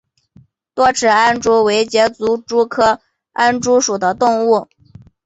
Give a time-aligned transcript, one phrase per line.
[0.73, 2.99] 多齿安蛛为栉足蛛科
[3.33, 4.67] 安蛛属的动物。